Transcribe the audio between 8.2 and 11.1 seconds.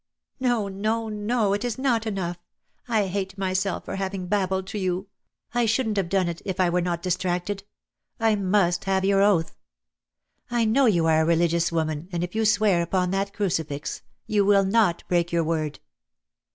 must have your oath. I know you